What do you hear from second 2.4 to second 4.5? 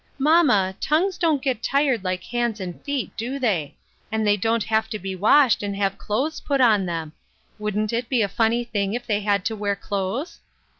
and feet, do they? And they